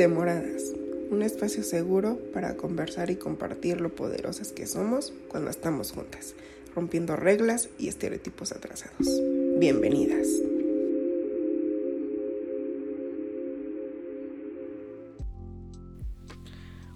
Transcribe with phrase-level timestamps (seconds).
[0.00, 0.74] Demoradas,
[1.10, 6.34] un espacio seguro para conversar y compartir lo poderosas que somos cuando estamos juntas,
[6.74, 9.06] rompiendo reglas y estereotipos atrasados.
[9.58, 10.26] Bienvenidas.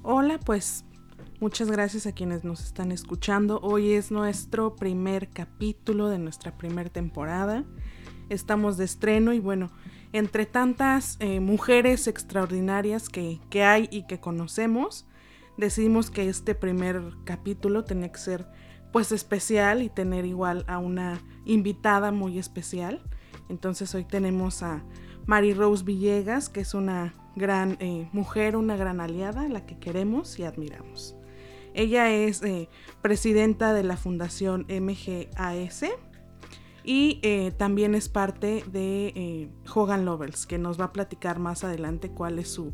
[0.03, 0.87] Hola, pues
[1.41, 3.61] muchas gracias a quienes nos están escuchando.
[3.61, 7.67] Hoy es nuestro primer capítulo de nuestra primera temporada.
[8.31, 9.71] Estamos de estreno y bueno,
[10.15, 15.09] entre tantas eh, mujeres extraordinarias que, que hay y que conocemos,
[15.57, 18.47] decidimos que este primer capítulo tenía que ser
[18.93, 23.03] pues especial y tener igual a una invitada muy especial.
[23.49, 24.85] Entonces hoy tenemos a
[25.27, 30.39] Mary Rose Villegas, que es una gran eh, mujer, una gran aliada, la que queremos
[30.39, 31.17] y admiramos.
[31.75, 32.69] Ella es eh,
[33.03, 35.87] presidenta de la Fundación MGAS
[36.85, 42.11] y eh, también es parte de Hogan Lovells, que nos va a platicar más adelante
[42.11, 42.73] cuál es su,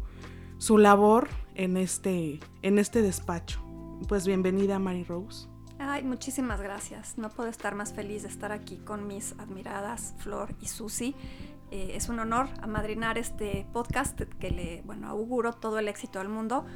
[0.58, 3.62] su labor en este, en este despacho.
[4.08, 5.48] Pues bienvenida, Mary Rose.
[5.78, 7.16] Ay, muchísimas gracias.
[7.16, 11.14] No puedo estar más feliz de estar aquí con mis admiradas Flor y Susi.
[11.70, 16.28] Eh, es un honor amadrinar este podcast que le, bueno, auguro todo el éxito al
[16.28, 16.66] mundo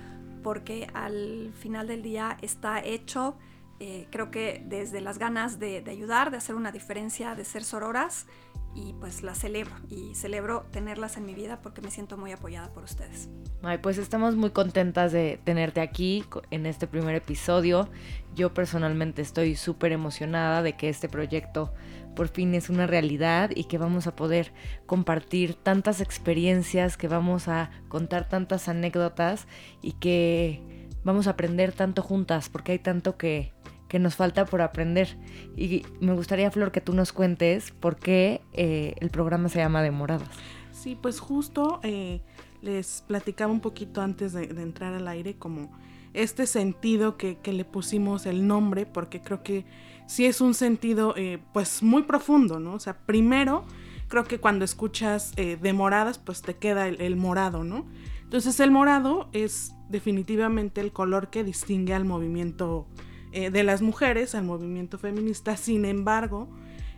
[0.42, 3.36] porque al final del día está hecho,
[3.80, 8.26] eh, creo que desde las ganas de, ayudar, de hacer una diferencia, de ser sororas
[8.74, 12.72] y pues las celebro y celebro tenerlas en mi vida porque me siento muy apoyada
[12.72, 13.28] por ustedes.
[13.62, 17.88] Ay, pues estamos muy contentas de tenerte aquí en este primer episodio.
[18.34, 21.72] Yo personalmente estoy súper emocionada de que este proyecto
[22.14, 24.52] por fin es una realidad y que vamos a poder
[24.86, 29.46] compartir tantas experiencias, que vamos a contar tantas anécdotas
[29.82, 30.62] y que
[31.04, 33.53] vamos a aprender tanto juntas, porque hay tanto que,
[33.94, 35.16] que nos falta por aprender.
[35.56, 39.82] Y me gustaría, Flor, que tú nos cuentes por qué eh, el programa se llama
[39.82, 40.28] Demoradas.
[40.72, 42.20] Sí, pues justo eh,
[42.60, 45.70] les platicaba un poquito antes de, entrar al aire como
[46.12, 49.64] este sentido que, que le pusimos el nombre, porque creo que
[50.06, 52.74] sí es un sentido eh, pues muy profundo, ¿no?
[52.74, 53.64] O sea, primero
[54.08, 57.86] creo que cuando escuchas eh, de moradas pues te queda el, el, morado, ¿no?
[58.24, 62.88] Entonces el morado es definitivamente el color que distingue al movimiento
[63.36, 66.48] eh, de las mujeres, al movimiento feminista, sin embargo,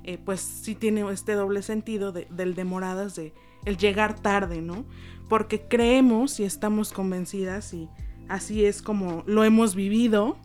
[0.05, 3.33] eh, pues sí tiene este doble sentido de, del de moradas, de
[3.65, 4.85] el llegar tarde, ¿no?
[5.31, 7.89] Porque creemos y estamos convencidas y
[8.29, 10.37] así es como lo hemos vivido,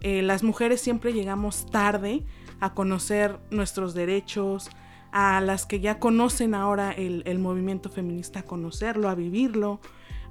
[0.00, 2.24] eh, las mujeres siempre llegamos tarde
[2.58, 4.68] a conocer nuestros derechos,
[5.12, 9.80] a las que ya conocen ahora el, el movimiento feminista, a conocerlo, a vivirlo,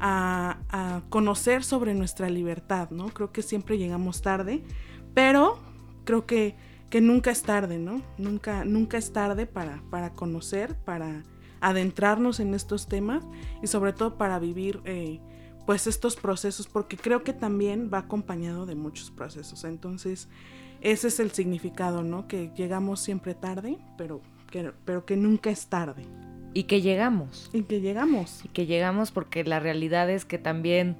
[0.01, 3.07] a, a, conocer sobre nuestra libertad, ¿no?
[3.07, 4.65] Creo que siempre llegamos tarde,
[5.17, 5.57] pero
[6.05, 6.53] creo que,
[6.91, 8.03] que nunca es tarde, ¿no?
[8.19, 11.23] Nunca, nunca es tarde para, para conocer, para
[11.59, 13.23] adentrarnos en estos temas
[13.63, 15.19] y sobre todo para vivir eh,
[15.65, 19.63] pues estos procesos, porque creo que también va acompañado de muchos procesos.
[19.63, 20.29] Entonces,
[20.81, 22.27] ese es el significado, ¿no?
[22.27, 26.05] Que llegamos siempre tarde, pero que, pero que nunca es tarde.
[26.53, 27.49] Y que llegamos.
[27.53, 28.45] Y que llegamos.
[28.45, 30.95] Y que llegamos porque la realidad es que también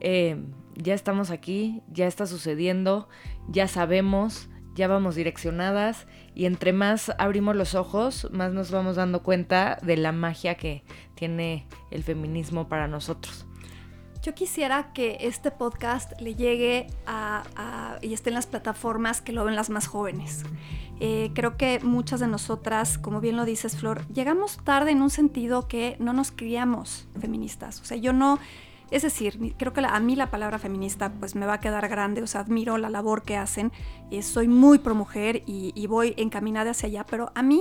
[0.00, 0.36] eh,
[0.76, 3.08] ya estamos aquí, ya está sucediendo,
[3.48, 9.22] ya sabemos, ya vamos direccionadas y entre más abrimos los ojos, más nos vamos dando
[9.22, 13.46] cuenta de la magia que tiene el feminismo para nosotros.
[14.22, 19.44] Yo quisiera que este podcast le llegue a, y esté en las plataformas que lo
[19.44, 20.44] ven las más jóvenes.
[21.00, 25.10] Eh, creo que muchas de nosotras, como bien lo dices Flor, llegamos tarde en un
[25.10, 27.80] sentido que no nos criamos feministas.
[27.80, 28.38] O sea, yo no
[28.92, 32.22] es decir, creo que a mí la palabra feminista pues me va a quedar grande,
[32.22, 33.72] o sea, admiro la labor que hacen,
[34.10, 37.60] eh, soy muy pro mujer y, voy encaminada hacia allá, pero a mí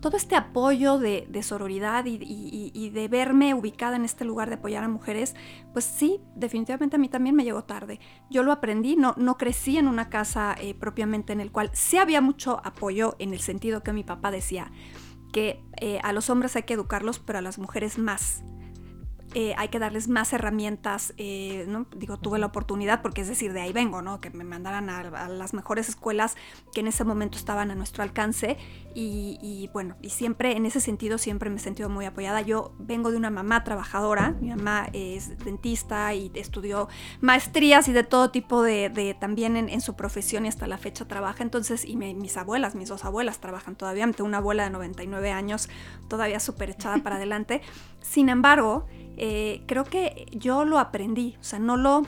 [0.00, 4.88] todo este apoyo de, sororidad y, de verme ubicada en este lugar de apoyar a
[4.88, 5.34] mujeres,
[5.72, 8.00] pues sí, definitivamente a mí también me llegó tarde.
[8.30, 11.98] Yo lo aprendí, no, no crecí en una casa eh, propiamente en el cual sí
[11.98, 14.70] había mucho apoyo en el sentido que mi papá decía
[15.32, 18.42] que eh, a los hombres hay que educarlos, pero a las mujeres más.
[19.34, 21.86] Eh, hay que darles más herramientas, eh, ¿no?
[21.94, 24.20] digo, tuve la oportunidad, porque es decir, de ahí vengo, ¿no?
[24.20, 26.36] Que me mandaran a, las mejores escuelas
[26.74, 28.58] que en ese momento estaban a nuestro alcance
[28.92, 32.40] y, bueno, y siempre, en ese sentido, siempre me he sentido muy apoyada.
[32.40, 36.88] Yo vengo de una mamá trabajadora, mi mamá es dentista y estudió
[37.20, 40.76] maestrías y de todo tipo de, de también en, en, su profesión y hasta la
[40.76, 44.70] fecha trabaja, entonces, y mis abuelas, mis dos abuelas trabajan todavía, tengo una abuela de
[44.70, 45.68] 99 años,
[46.08, 47.62] todavía súper echada para adelante.
[48.00, 48.86] Sin embargo,
[49.16, 52.06] eh, creo que yo lo aprendí, o sea, no lo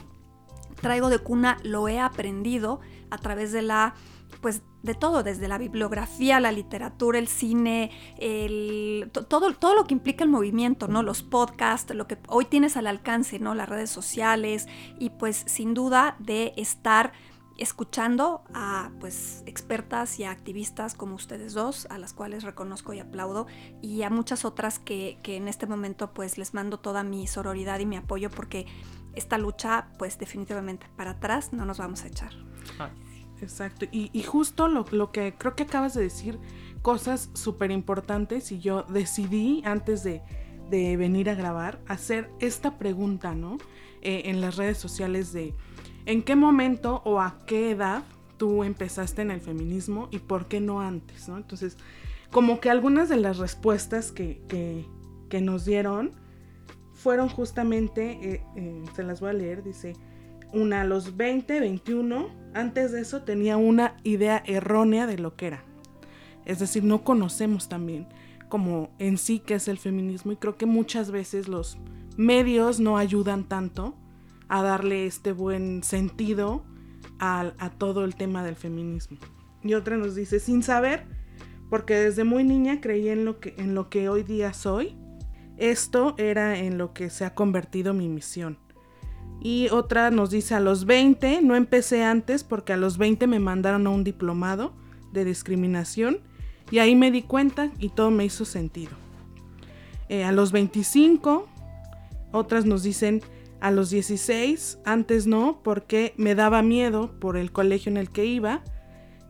[0.81, 2.81] traigo de cuna, lo he aprendido
[3.11, 3.95] a través de la
[4.41, 9.95] pues de todo, desde la bibliografía, la literatura, el cine, el, todo, todo lo que
[9.95, 11.05] implica el movimiento, ¿no?
[11.05, 13.55] Los podcasts, lo que hoy tienes al alcance, ¿no?
[13.55, 14.67] Las redes sociales
[14.99, 17.13] y pues sin duda de estar
[17.59, 23.01] escuchando a pues expertas y a activistas como ustedes dos, a las cuales reconozco y
[23.01, 23.47] aplaudo,
[23.81, 27.79] y a muchas otras que, que en este momento pues les mando toda mi sororidad
[27.81, 28.67] y mi apoyo porque
[29.15, 32.33] esta lucha pues definitivamente para atrás no nos vamos a echar.
[33.41, 36.39] Exacto, y, justo lo, lo, que creo que acabas de decir,
[36.81, 40.23] cosas súper importantes y yo decidí antes de,
[40.71, 43.59] de, venir a grabar hacer esta pregunta, ¿no?
[44.05, 45.55] Eh, en las redes sociales de
[46.07, 48.03] en qué momento o a qué edad
[48.37, 51.37] tú empezaste en el feminismo y por qué no antes, ¿no?
[51.37, 51.77] Entonces,
[52.31, 54.87] como que algunas de las respuestas que, que,
[55.29, 56.13] que nos dieron
[56.93, 59.95] fueron justamente, eh, eh, se las voy a leer, dice,
[60.53, 65.47] una a los 20, 21, antes de eso tenía una idea errónea de lo que
[65.47, 65.65] era.
[66.45, 68.07] Es decir, no conocemos también
[68.49, 71.79] como en sí qué es el feminismo y creo que muchas veces los
[72.19, 73.95] medios no ayudan tanto
[74.53, 76.63] a darle este buen sentido
[77.19, 79.17] a, a todo el tema del feminismo.
[79.63, 81.07] Y otra nos dice, sin saber,
[81.71, 84.95] porque desde muy niña creí en lo que, en lo que hoy día soy,
[85.57, 88.59] esto era en lo que se ha convertido mi misión.
[89.41, 93.39] Y otra nos dice a los 20, no empecé antes porque a los 20 me
[93.39, 94.75] mandaron a un diplomado
[95.15, 96.19] de discriminación
[96.71, 98.93] y ahí me di cuenta y todo me hizo sentido.
[100.11, 101.49] Eh, a los 25,
[102.33, 103.23] otras nos dicen
[103.63, 108.27] a los 16, antes no, porque me daba miedo por el colegio en el que
[108.27, 108.65] iba,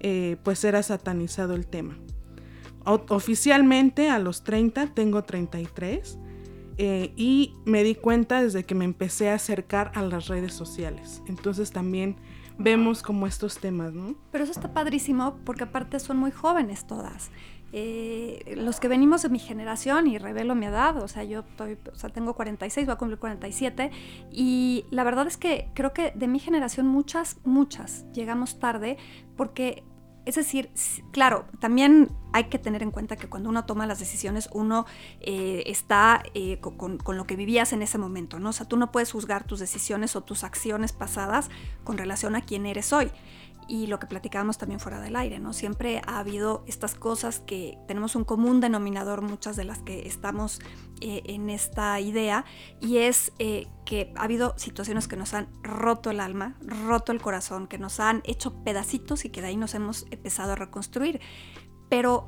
[0.00, 1.98] eh, pues era satanizado el tema.
[2.84, 6.18] oficialmente a los 30, tengo 33
[6.78, 11.22] eh, y me di cuenta desde que me empecé a acercar a las redes sociales.
[11.28, 12.16] Entonces también
[12.58, 14.14] vemos como estos temas, ¿no?
[14.30, 17.30] Pero eso está padrísimo porque aparte son muy jóvenes todas.
[17.72, 21.78] Eh, los que venimos de mi generación, y revelo mi edad, o sea, yo estoy,
[21.90, 23.90] o sea, tengo 46, voy a cumplir 47,
[24.30, 28.98] y la verdad es que creo que de mi generación muchas, muchas llegamos tarde
[29.36, 29.84] porque
[30.24, 30.70] es decir,
[31.10, 34.86] claro, también hay que tener en cuenta que cuando uno toma las decisiones, uno
[35.20, 38.50] eh, está eh, con, con, lo que vivías en ese momento, ¿no?
[38.50, 41.50] O sea, tú no puedes juzgar tus decisiones o tus acciones pasadas
[41.82, 43.10] con relación a quién eres hoy
[43.72, 45.54] y lo que platicábamos también fuera del aire, ¿no?
[45.54, 50.60] Siempre ha habido estas cosas que tenemos un común denominador, muchas de las que estamos
[51.00, 52.44] eh, en esta idea,
[52.82, 57.22] y es eh, que ha habido situaciones que nos han roto el alma, roto el
[57.22, 61.22] corazón, que nos han hecho pedacitos y que de ahí nos hemos empezado a reconstruir.
[61.88, 62.26] Pero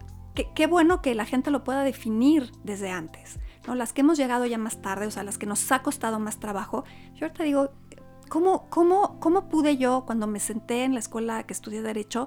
[0.54, 3.38] qué bueno que la gente lo pueda definir desde antes.
[3.66, 3.74] ¿no?
[3.74, 6.40] Las que hemos llegado ya más tarde, o sea, las que nos ha costado más
[6.40, 7.72] trabajo, yo ahorita digo,
[8.34, 12.26] ¿Cómo, cómo, ¿Cómo pude yo, cuando me senté en la escuela que estudié Derecho,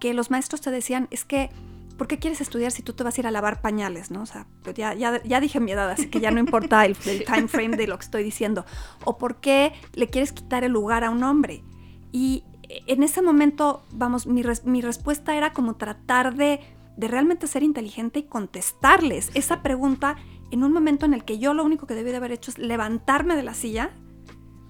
[0.00, 1.48] que los maestros te decían, es que,
[1.96, 4.10] ¿por qué quieres estudiar si tú te vas a ir a lavar pañales?
[4.10, 4.22] ¿no?
[4.22, 6.96] O sea, pues ya, ya, ya dije mi edad, así que ya no importa el,
[6.96, 8.64] time frame de lo que estoy diciendo.
[9.04, 11.62] ¿O por qué le quieres quitar el lugar a un hombre?
[12.10, 16.58] Y en ese momento, vamos, mi, mi respuesta era como tratar de,
[16.96, 20.16] de realmente ser inteligente y contestarles esa pregunta
[20.50, 22.58] en un momento en el que yo lo único que debí de haber hecho es
[22.58, 23.92] levantarme de la silla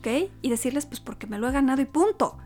[0.07, 2.39] y decirles, pues porque me lo he ganado y punto.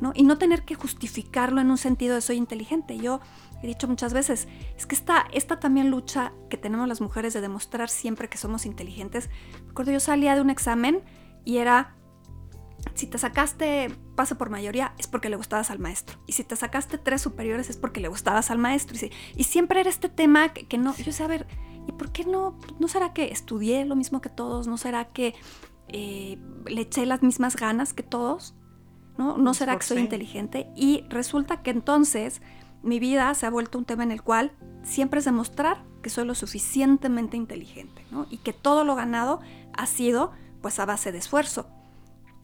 [0.00, 0.12] ¿no?
[0.14, 2.96] Y no tener que justificarlo en un sentido de soy inteligente.
[2.98, 3.20] Yo
[3.62, 7.40] he dicho muchas veces, es que esta, esta también lucha que tenemos las mujeres de
[7.40, 9.28] demostrar siempre que somos inteligentes.
[9.68, 11.02] Recuerdo, yo salía de un examen
[11.44, 11.94] y era,
[12.94, 16.18] si te sacaste pase por mayoría es porque le gustabas al maestro.
[16.26, 18.96] Y si te sacaste tres superiores es porque le gustabas al maestro.
[18.96, 21.46] Y, y siempre era este tema que, que no, yo sé, a ver,
[21.86, 22.58] ¿y por qué no?
[22.78, 24.66] ¿No será que estudié lo mismo que todos?
[24.66, 25.34] ¿No será que
[25.92, 28.54] eh, le eché las mismas ganas que todos,
[29.18, 29.36] ¿no?
[29.36, 30.68] ¿No será que soy inteligente?
[30.76, 32.40] Y resulta que entonces
[32.82, 36.24] mi vida se ha vuelto un tema en el cual siempre es demostrar que soy
[36.24, 38.26] lo suficientemente inteligente, ¿no?
[38.30, 39.40] Y que todo lo ganado
[39.72, 40.32] ha sido
[40.62, 41.68] pues a base de esfuerzo,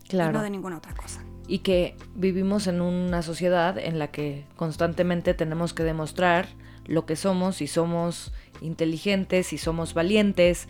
[0.09, 0.33] claro.
[0.33, 1.25] no de ninguna otra cosa.
[1.49, 6.49] Y que vivimos en una sociedad en la que constantemente tenemos que demostrar
[6.85, 10.69] lo que somos, si somos inteligentes, si somos valientes,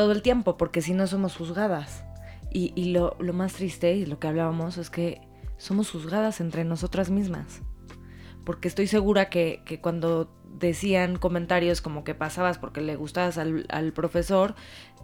[0.00, 2.04] todo el tiempo, porque si no somos juzgadas.
[2.50, 5.20] Y, lo, más triste y lo que hablábamos es que
[5.58, 7.60] somos juzgadas entre nosotras mismas.
[8.46, 13.92] Porque estoy segura que, cuando decían comentarios como que pasabas porque le gustabas al, al,
[13.92, 14.54] profesor,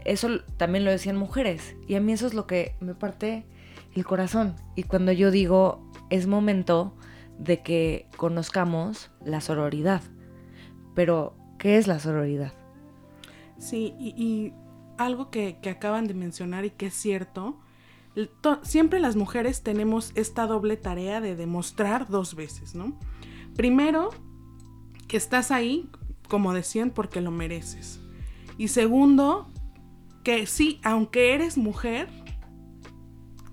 [0.06, 1.76] eso también lo decían mujeres.
[1.86, 3.44] Y a mí eso es lo que me parte
[3.94, 4.56] el corazón.
[4.76, 6.96] Y cuando yo digo, es momento
[7.38, 10.00] de que conozcamos la sororidad.
[10.94, 12.54] Pero, ¿qué es la sororidad?
[13.58, 14.54] Sí, y,
[14.98, 17.58] algo que, acaban de mencionar y que es cierto,
[18.62, 22.98] siempre las mujeres tenemos esta doble tarea de demostrar dos veces, ¿no?
[23.54, 24.10] Primero,
[25.08, 25.88] que estás ahí,
[26.28, 28.00] como decían, porque lo mereces.
[28.58, 29.50] Y segundo,
[30.24, 32.08] que sí, aunque eres mujer,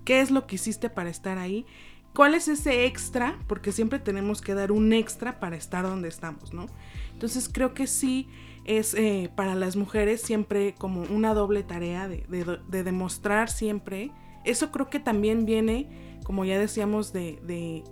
[0.04, 1.66] ¿qué es lo que hiciste para estar ahí?
[2.14, 3.38] ¿Cuál es ese extra?
[3.48, 6.66] Porque siempre tenemos que dar un extra para estar donde estamos, ¿no?
[7.12, 8.28] Entonces creo que sí
[8.64, 12.24] es eh, para las mujeres siempre como una doble tarea de,
[12.68, 14.10] demostrar siempre.
[14.44, 17.84] Eso creo que también viene, como ya decíamos, de,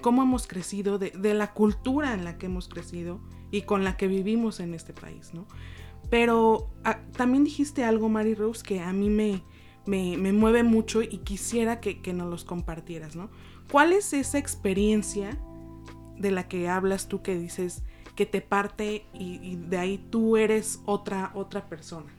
[0.00, 3.20] cómo hemos crecido, de, la cultura en la que hemos crecido
[3.50, 5.46] y con la que vivimos en este país, ¿no?
[6.10, 9.42] Pero ah, también dijiste algo, Mary Rose, que a mí me,
[9.86, 13.30] me, mueve mucho y quisiera que, que, nos los compartieras, ¿no?
[13.70, 15.38] ¿Cuál es esa experiencia
[16.18, 17.82] de la que hablas tú que dices,
[18.18, 22.12] que te parte y, de ahí tú eres otra, otra persona?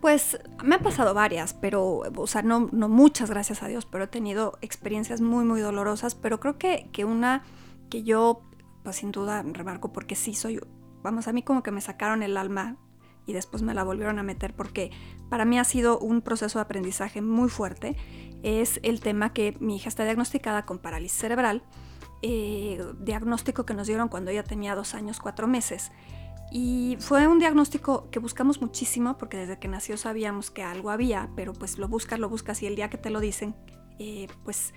[0.00, 4.02] Pues me ha pasado varias, pero, o sea, no, no muchas, gracias a Dios, pero
[4.02, 7.44] he tenido experiencias muy, muy dolorosas, pero creo que, que una
[7.90, 8.42] que yo,
[8.82, 10.60] pues sin duda, remarco porque sí soy,
[11.04, 12.76] vamos, a mí como que me sacaron el alma
[13.24, 14.90] y después me la volvieron a meter porque
[15.30, 17.96] para mí ha sido un proceso de aprendizaje muy fuerte,
[18.42, 21.62] es el tema que mi hija está diagnosticada con parálisis cerebral
[22.26, 25.92] eh, diagnóstico que nos dieron cuando ella tenía dos años, cuatro meses.
[26.50, 31.28] Y fue un diagnóstico que buscamos muchísimo porque desde que nació sabíamos que algo había,
[31.36, 33.54] pero pues lo buscas, lo buscas y el día que te lo dicen,
[33.98, 34.72] eh, pues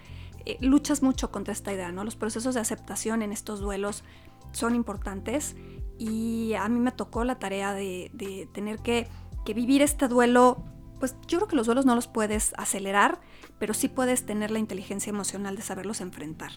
[0.46, 2.04] eh, luchas mucho contra esta idea, ¿no?
[2.04, 4.04] Los procesos de aceptación en estos duelos
[4.52, 5.56] son importantes
[5.98, 9.08] y a mí me tocó la tarea de, tener que,
[9.46, 10.66] que vivir este duelo
[11.00, 13.22] pues yo creo que los duelos no los puedes acelerar,
[13.58, 16.52] pero sí puedes tener la inteligencia emocional de saberlos enfrentar.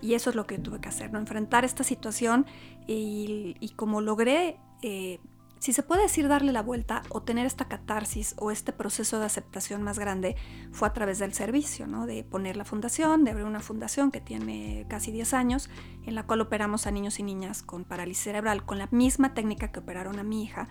[0.00, 1.18] Y eso es lo que tuve que hacer, ¿no?
[1.18, 2.46] Enfrentar esta situación
[2.86, 5.20] y, como logré, eh,
[5.58, 9.26] si se puede decir darle la vuelta o tener esta catarsis o este proceso de
[9.26, 10.36] aceptación más grande,
[10.70, 12.06] fue a través del servicio, ¿no?
[12.06, 15.68] De poner la fundación, de abrir una fundación que tiene casi 10 años,
[16.04, 19.72] en la cual operamos a niños y niñas con parálisis cerebral, con la misma técnica
[19.72, 20.68] que operaron a mi hija.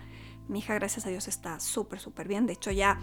[0.48, 2.46] Mi hija, gracias a Dios, está súper, súper bien.
[2.46, 2.98] De hecho, ya,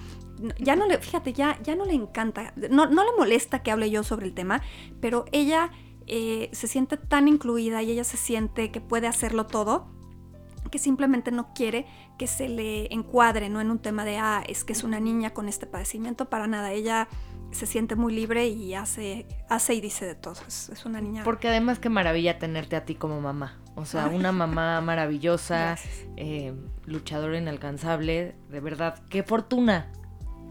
[0.60, 3.92] ya no le, fíjate, ya, ya no le encanta, no, no le molesta que hable
[3.92, 4.64] yo sobre el tema,
[5.00, 5.70] pero ella
[6.08, 9.88] eh, se siente tan incluida y ella se siente que puede hacerlo todo,
[10.70, 11.86] que simplemente no quiere
[12.18, 13.62] que se le encuadre ¿no?
[13.62, 16.72] en un tema de, ah, es que es una niña con este padecimiento, para nada,
[16.72, 17.08] ella
[17.52, 21.24] se siente muy libre y hace, hace y dice de todo, es, una niña.
[21.24, 25.78] Porque además qué maravilla tenerte a ti como mamá, o sea, una mamá maravillosa,
[26.18, 26.54] eh,
[26.86, 29.92] luchadora inalcanzable, de verdad, qué fortuna.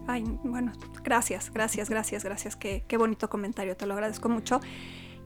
[0.07, 0.71] Ay, bueno,
[1.03, 4.59] gracias, gracias, gracias, gracias, qué, qué bonito comentario, te lo agradezco mucho.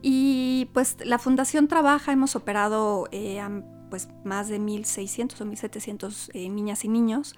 [0.02, 3.42] Y pues la fundación trabaja, hemos operado eh,
[3.90, 7.34] pues más de 1.600 o 1.700 eh, niñas y niños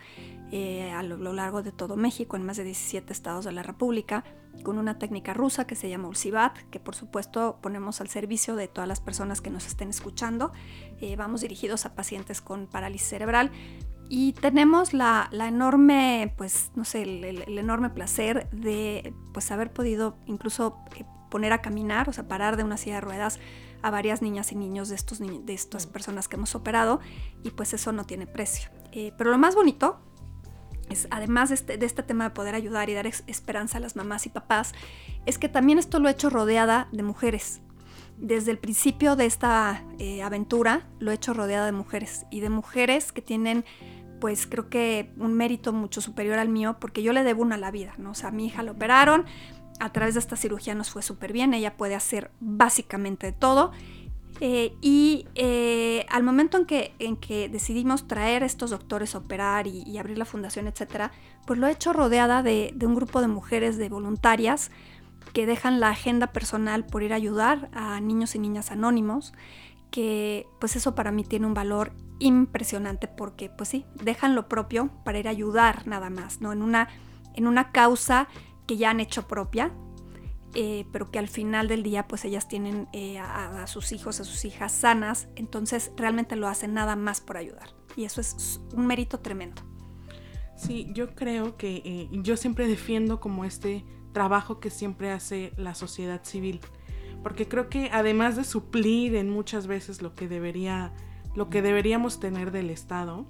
[0.52, 4.22] eh, a lo, largo de todo México, en más de 17 estados de la República,
[4.62, 8.68] con una técnica rusa que se llama Ulcibat, que por supuesto ponemos al servicio de
[8.68, 10.52] todas las personas que nos estén escuchando.
[11.16, 13.50] vamos dirigidos a pacientes con parálisis cerebral,
[14.14, 20.76] y tenemos la, enorme, pues, no sé, el, enorme placer de, pues, haber podido incluso
[21.32, 23.40] poner a caminar, o sea, parar de una silla de ruedas
[23.80, 27.00] a varias niñas y niños de, estos, de estas personas que hemos operado
[27.42, 28.68] y pues eso no tiene precio.
[28.92, 29.98] Eh, pero lo más bonito
[30.90, 34.26] es, además este, de este, tema de poder ayudar y dar esperanza a las mamás
[34.26, 34.74] y papás,
[35.24, 37.62] es que también esto lo he hecho rodeada de mujeres.
[38.18, 42.50] Desde el principio de esta eh, aventura lo he hecho rodeada de mujeres y de
[42.50, 43.64] mujeres que tienen
[44.20, 47.58] pues creo que un mérito mucho superior al mío porque yo le debo una a
[47.58, 48.10] la vida, ¿no?
[48.10, 49.24] O sea, a mi hija la operaron,
[49.82, 53.72] a través de esta cirugía nos fue súper bien, ella puede hacer básicamente todo.
[54.40, 59.66] Eh, y eh, al momento en que, en que decidimos traer estos doctores a operar
[59.66, 61.10] y, abrir la fundación, etcétera,
[61.46, 64.70] pues lo he hecho rodeada de, un grupo de mujeres, de voluntarias,
[65.32, 69.32] que dejan la agenda personal por ir a ayudar a niños y niñas anónimos,
[69.90, 74.90] que pues eso para mí tiene un valor impresionante porque pues sí, dejan lo propio
[75.04, 76.52] para ir a ayudar nada más, ¿no?
[76.52, 76.88] En una,
[77.34, 78.28] en una causa
[78.72, 79.70] que ya han hecho propia,
[80.54, 84.24] eh, pero que al final del día pues ellas tienen eh, a, sus hijos, a
[84.24, 87.68] sus hijas sanas, entonces realmente lo hacen nada más por ayudar.
[87.96, 89.60] Y eso es un mérito tremendo.
[90.56, 95.74] Sí, yo creo que eh, yo siempre defiendo como este trabajo que siempre hace la
[95.74, 96.60] sociedad civil,
[97.22, 100.94] porque creo que además de suplir en muchas veces lo que debería,
[101.34, 103.26] lo que deberíamos tener del Estado,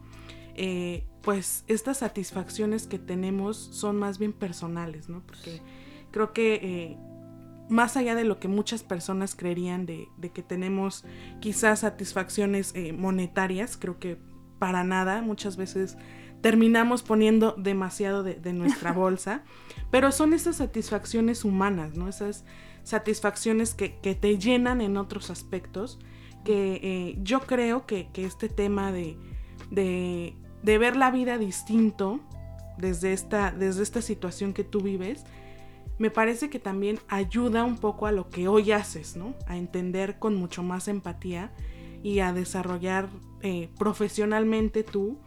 [0.55, 5.23] eh, pues estas satisfacciones que tenemos son más bien personales, ¿no?
[5.27, 5.61] Porque
[6.11, 6.97] creo que eh,
[7.69, 11.05] más allá de lo que muchas personas creerían de, que tenemos
[11.41, 14.19] quizás satisfacciones eh, monetarias, creo que
[14.59, 15.97] para nada, muchas veces
[16.41, 19.43] terminamos poniendo demasiado de, nuestra bolsa,
[19.91, 22.09] pero son esas satisfacciones humanas, ¿no?
[22.09, 22.45] Esas
[22.83, 25.99] satisfacciones que, te llenan en otros aspectos,
[26.45, 29.17] que eh, yo creo que, este tema de,
[29.71, 32.21] de, ver la vida distinto
[32.79, 35.25] desde esta, desde esta situación que tú vives,
[35.99, 39.35] me parece que también ayuda un poco a lo que hoy haces, ¿no?
[39.47, 41.53] A entender con mucho más empatía
[42.03, 43.09] y a desarrollar
[43.43, 45.19] eh, profesionalmente tú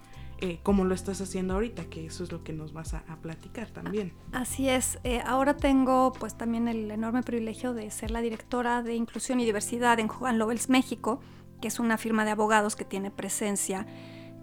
[0.41, 3.69] eh, como lo estás haciendo ahorita, que eso es lo que nos vas a, platicar
[3.69, 4.11] también.
[4.33, 8.95] Así es, eh, ahora tengo pues también el enorme privilegio de ser la directora de
[8.95, 11.21] Inclusión y Diversidad en Juan Lovells México,
[11.61, 13.87] que es una firma de abogados que tiene presencia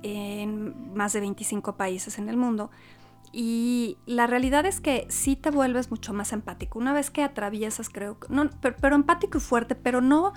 [0.02, 2.70] en más de 25 países en el mundo.
[3.32, 6.78] Y la realidad es que sí te vuelves mucho más empático.
[6.78, 10.34] Una vez que atraviesas, creo, no, pero, empático y fuerte, pero no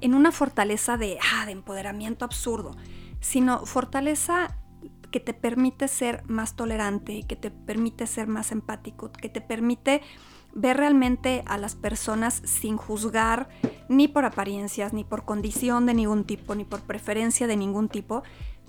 [0.00, 2.76] en una fortaleza de, ah, de empoderamiento absurdo,
[3.20, 4.56] sino fortaleza
[5.10, 10.02] que te permite ser más tolerante, que te permite ser más empático, que te permite
[10.54, 13.48] ver realmente a las personas sin juzgar
[13.88, 18.22] ni por apariencias, ni por condición de ningún tipo, ni por preferencia de ningún tipo,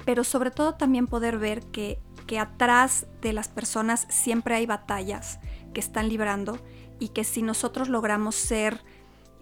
[0.06, 5.40] pero sobre todo también poder ver que, que atrás de las personas siempre hay batallas
[5.74, 6.58] que están librando
[7.00, 8.82] y que si nosotros logramos ser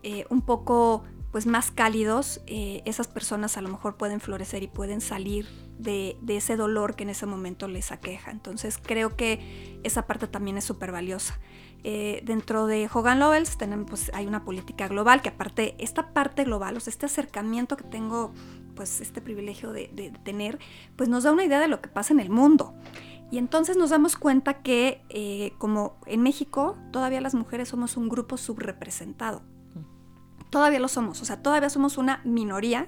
[0.03, 4.67] eh, un poco pues más cálidos, eh, esas personas a lo mejor pueden florecer y
[4.67, 5.47] pueden salir
[5.77, 8.31] de, ese dolor que en ese momento les aqueja.
[8.31, 11.39] Entonces creo que esa parte también es súper valiosa.
[11.83, 16.75] Eh, dentro de Hogan Lovells pues, hay una política global que aparte esta parte global,
[16.77, 18.33] o sea, este acercamiento que tengo,
[18.77, 20.59] pues este privilegio de, tener,
[20.95, 22.73] pues nos da una idea de lo que pasa en el mundo.
[23.29, 28.07] Y entonces nos damos cuenta que eh, como en México todavía las mujeres somos un
[28.07, 29.41] grupo subrepresentado.
[30.49, 32.87] Todavía lo somos, o sea, todavía somos una minoría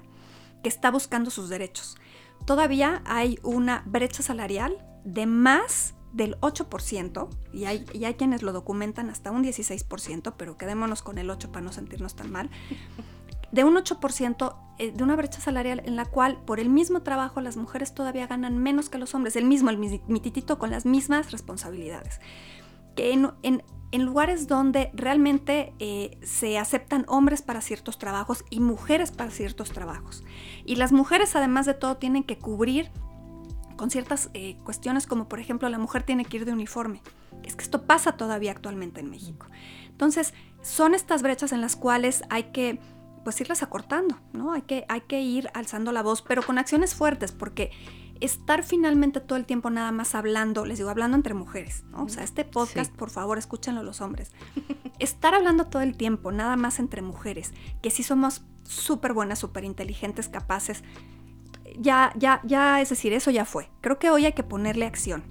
[0.63, 1.97] que está buscando sus derechos
[2.45, 8.51] todavía hay una brecha salarial de más del 8%, y hay, y hay quienes lo
[8.51, 12.49] documentan hasta un 16%, pero quedémonos con el 8 para no sentirnos tan mal,
[13.51, 17.41] de un 8% eh, de una brecha salarial en la cual por el mismo trabajo
[17.41, 21.31] las mujeres todavía ganan menos que los hombres, el mismo, el mititito con las mismas
[21.31, 22.21] responsabilidades.
[22.95, 29.11] Que en, en, lugares donde realmente eh, se aceptan hombres para ciertos trabajos y mujeres
[29.11, 30.23] para ciertos trabajos.
[30.63, 32.89] Y las mujeres además de todo tienen que cubrir
[33.75, 37.01] con ciertas eh, cuestiones como por ejemplo la mujer tiene que ir de uniforme.
[37.43, 39.45] Es que esto pasa todavía actualmente en México.
[39.89, 42.79] Entonces son estas brechas en las cuales hay que
[43.23, 44.53] pues irlas acortando, ¿no?
[44.53, 47.71] Hay que, hay que ir alzando la voz, pero con acciones fuertes, porque
[48.19, 52.03] estar finalmente todo el tiempo nada más hablando, les digo, hablando entre mujeres, ¿no?
[52.03, 54.31] O sea, este podcast, por favor, escúchenlo los hombres.
[54.99, 59.63] estar hablando todo el tiempo, nada más entre mujeres, que sí somos súper buenas, súper
[59.63, 60.83] inteligentes, capaces,
[61.77, 63.69] ya, ya, ya, es decir, eso ya fue.
[63.81, 65.23] Creo que hoy hay que ponerle acción.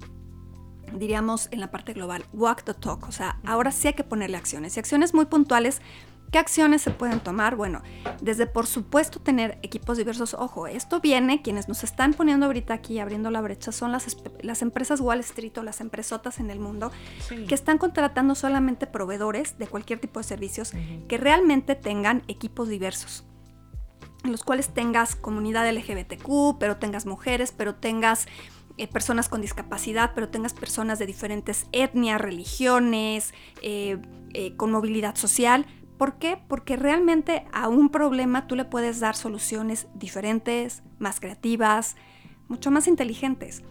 [0.93, 4.37] Diríamos en la parte global, walk the talk, o sea, ahora sí hay que ponerle
[4.37, 5.81] acciones y acciones muy puntuales
[6.31, 7.55] ¿Qué acciones se pueden tomar?
[7.55, 7.81] Bueno,
[8.21, 10.35] desde por supuesto tener equipos diversos.
[10.35, 14.61] Ojo, esto viene, quienes nos están poniendo ahorita aquí abriendo la brecha son las, las
[14.61, 16.91] empresas Wall Street o las empresotas en el mundo
[17.47, 20.71] que están contratando solamente proveedores de cualquier tipo de servicios
[21.07, 23.25] que realmente tengan equipos diversos
[24.23, 28.27] en los cuales tengas comunidad LGBTQ, pero tengas mujeres, pero tengas
[28.77, 33.97] eh, personas con discapacidad, pero tengas personas de diferentes etnias, religiones, eh,
[34.33, 35.65] eh, con movilidad social
[35.99, 36.39] ¿Por qué?
[36.47, 41.97] Porque realmente a un problema tú le puedes dar soluciones diferentes, más creativas,
[42.47, 43.63] mucho más inteligentes.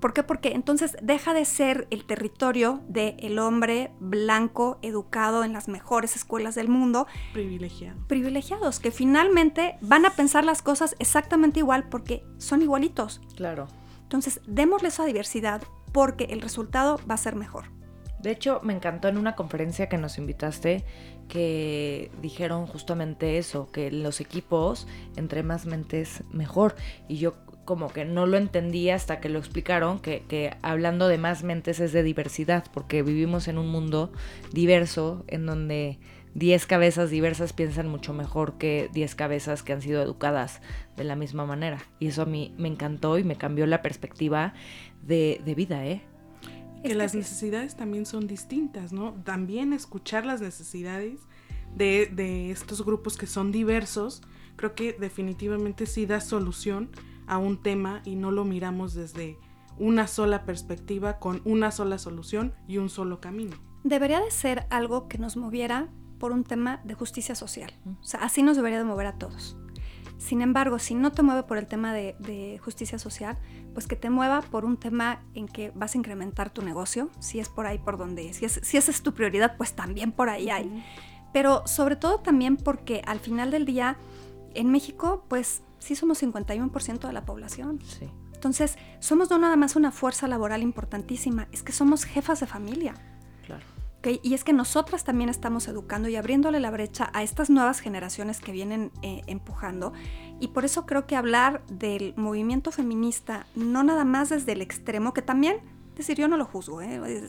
[0.00, 0.24] ¿Por qué?
[0.24, 6.56] Porque entonces deja de ser el territorio del hombre blanco educado en las mejores escuelas
[6.56, 7.06] del mundo.
[7.32, 8.04] Privilegiado.
[8.08, 13.20] Privilegiados, que finalmente van a pensar las cosas exactamente igual porque son igualitos.
[13.36, 13.68] Claro.
[14.02, 17.75] Entonces, démosle esa diversidad porque el resultado va a ser mejor.
[18.26, 20.82] De hecho, me encantó en una conferencia que nos invitaste
[21.28, 26.74] que dijeron justamente eso, que los equipos, entre más mentes, mejor.
[27.06, 27.34] Y yo
[27.64, 31.78] como que no lo entendía hasta que lo explicaron, que, que, hablando de más mentes
[31.78, 34.10] es de diversidad, porque vivimos en un mundo
[34.52, 36.00] diverso en donde
[36.34, 40.62] 10 cabezas diversas piensan mucho mejor que 10 cabezas que han sido educadas
[40.96, 41.78] de la misma manera.
[42.00, 44.52] Y eso a mí me encantó y me cambió la perspectiva
[45.00, 46.02] de, de vida, ¿eh?
[46.82, 49.14] Que las necesidades también son distintas, ¿no?
[49.24, 51.20] También escuchar las necesidades
[51.74, 54.22] de, estos grupos que son diversos,
[54.56, 56.90] creo que definitivamente sí da solución
[57.26, 59.38] a un tema y no lo miramos desde
[59.78, 63.56] una sola perspectiva con una sola solución y un solo camino.
[63.84, 67.72] Debería de ser algo que nos moviera por un tema de justicia social.
[68.00, 69.58] O sea, así nos debería de mover a todos.
[70.18, 73.38] Sin embargo, si no te mueve por el tema de, justicia social,
[73.74, 77.38] pues que te mueva por un tema en que vas a incrementar tu negocio, si
[77.38, 80.28] es por ahí por donde, si, es, si esa es tu prioridad, pues también por
[80.28, 80.84] ahí hay.
[81.32, 83.96] Pero sobre todo también porque al final del día,
[84.54, 87.80] en México, pues sí somos 51% de la población.
[87.84, 88.08] Sí.
[88.32, 92.94] Entonces, somos no nada más una fuerza laboral importantísima, es que somos jefas de familia.
[94.22, 98.40] Y es que nosotras también estamos educando y abriéndole la brecha a estas nuevas generaciones
[98.40, 99.92] que vienen eh, empujando.
[100.40, 105.12] Y por eso creo que hablar del movimiento feminista, no nada más desde el extremo,
[105.12, 105.60] que también,
[105.96, 107.28] decir, yo no lo juzgo, ¿eh?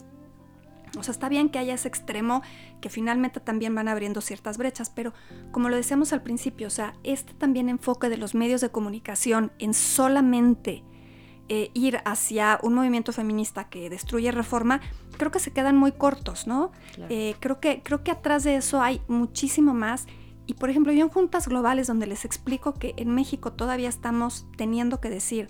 [0.98, 2.42] O sea, está bien que haya ese extremo
[2.82, 5.13] que finalmente también van abriendo ciertas brechas, pero
[5.52, 9.52] como lo decíamos al principio, o sea, este también enfoque de los medios de comunicación
[9.60, 10.84] en solamente
[11.50, 14.82] eh, ir hacia un movimiento feminista que destruye reforma,
[15.18, 16.72] creo que se quedan muy cortos, ¿no?
[17.10, 20.08] Eh, creo, que, creo que atrás de eso hay muchísimo más.
[20.46, 24.46] Y por ejemplo, yo en juntas globales donde les explico que en México todavía estamos
[24.58, 25.50] teniendo que decir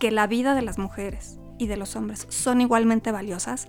[0.00, 3.68] que la vida de las mujeres y de los hombres son igualmente valiosas,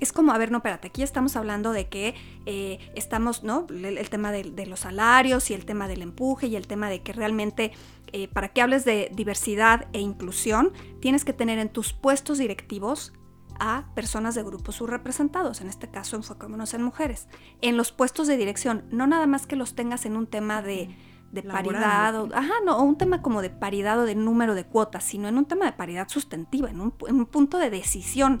[0.00, 2.14] es como, a ver, no, espérate, aquí estamos hablando de que
[2.46, 3.66] eh, estamos, ¿no?
[3.70, 7.12] El, tema de, los salarios y el tema del empuje y el tema de que
[7.12, 7.72] realmente
[8.16, 13.12] eh, para que hables de diversidad e inclusión, tienes que tener en tus puestos directivos
[13.58, 17.26] a personas de grupos subrepresentados, en este caso enfocémonos en mujeres,
[17.60, 20.96] en los puestos de dirección, no nada más que los tengas en un tema de,
[21.42, 25.02] paridad, o, ajá, no, o un tema como de paridad o de número de cuotas,
[25.02, 28.40] sino en un tema de paridad sustantiva, en un, en un punto de decisión.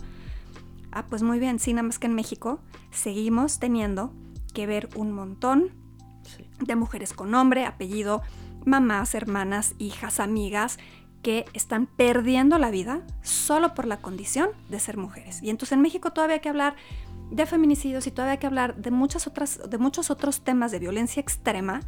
[0.92, 2.60] Ah, pues muy bien, sí, nada más que en México
[2.92, 4.12] seguimos teniendo
[4.54, 5.72] que ver un montón
[6.60, 8.22] de mujeres con nombre, apellido,
[8.64, 10.78] mamás, hermanas, hijas, amigas,
[11.22, 15.42] que están perdiendo la vida solo por la condición de ser mujeres.
[15.42, 16.76] Y entonces en México todavía hay que hablar
[17.30, 20.78] de feminicidios y todavía hay que hablar de, muchas otras, de muchos otros temas de
[20.78, 21.80] violencia extrema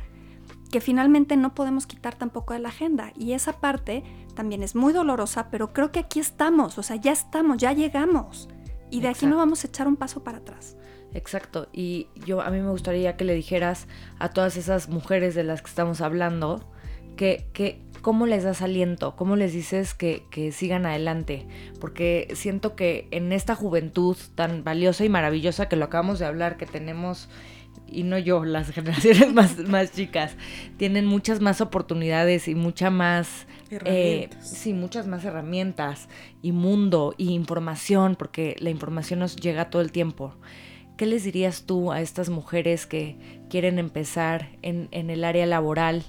[0.71, 3.12] que finalmente no podemos quitar tampoco de la agenda.
[3.17, 4.03] Y esa parte
[4.35, 8.49] también es muy dolorosa, pero creo que aquí estamos, o sea, ya estamos, ya llegamos.
[8.91, 10.77] Y de aquí no vamos a echar un paso para atrás.
[11.17, 11.69] Exacto.
[11.73, 15.63] Y yo a mí me gustaría que le dijeras a todas esas mujeres de las
[15.63, 16.63] que estamos hablando
[17.17, 21.47] que, que cómo les das aliento, cómo les dices que, que, sigan adelante.
[21.81, 26.59] Porque siento que en esta juventud tan valiosa y maravillosa que lo acabamos de hablar,
[26.59, 27.31] que tenemos
[27.89, 30.37] y no yo, las generaciones más, más chicas,
[30.77, 33.47] tienen muchas más oportunidades y mucha más...
[33.71, 36.09] Eh, sí, muchas más herramientas
[36.41, 40.35] y mundo y información, porque la información nos llega todo el tiempo.
[40.97, 43.19] ¿Qué les dirías tú a estas mujeres que
[43.51, 46.05] quieren empezar en, el área laboral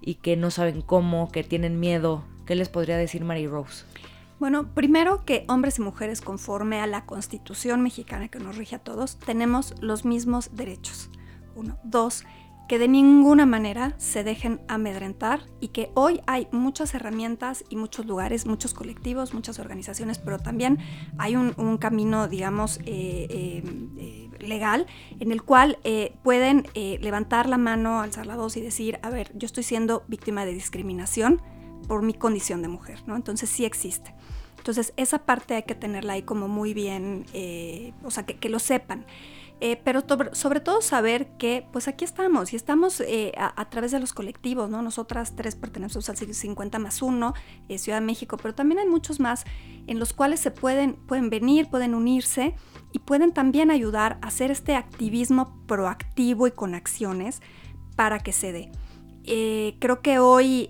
[0.00, 2.24] y que no saben cómo, que tienen miedo?
[2.46, 3.84] ¿Qué les podría decir Mary Rose?
[4.40, 8.78] Bueno, primero que hombres y mujeres conforme a la constitución mexicana que nos rige a
[8.78, 11.10] todos, tenemos los mismos derechos.
[11.54, 11.78] Uno.
[11.84, 12.24] Dos,
[12.68, 18.06] que de ninguna manera se dejen amedrentar y que hoy hay muchas herramientas y muchos
[18.06, 20.78] lugares, muchos colectivos, muchas organizaciones, pero también
[21.18, 23.62] hay un, camino, digamos, eh, eh,
[23.98, 24.86] eh, legal
[25.20, 25.78] en el cual
[26.22, 30.44] pueden levantar la mano, alzar la voz y decir, a ver, yo estoy siendo víctima
[30.44, 31.40] de discriminación
[31.88, 33.16] por mi condición de mujer, ¿no?
[33.16, 34.14] Entonces sí existe.
[34.62, 38.60] Entonces, esa parte hay que tenerla ahí como muy bien, eh, o sea, que, lo
[38.60, 39.06] sepan.
[39.60, 40.02] Eh, pero
[40.32, 44.70] sobre, todo saber que pues aquí estamos y estamos eh, a, través de los colectivos,
[44.70, 44.80] ¿no?
[44.82, 47.34] Nosotras tres pertenecemos al 50 más 1,
[47.76, 49.44] Ciudad de México, pero también hay muchos más
[49.88, 52.54] en los cuales se pueden, pueden venir, pueden unirse
[52.92, 57.40] y pueden también ayudar a hacer este activismo proactivo y con acciones
[57.96, 58.70] para que se dé.
[59.80, 60.68] creo que hoy